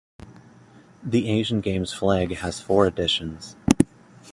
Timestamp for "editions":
2.87-3.55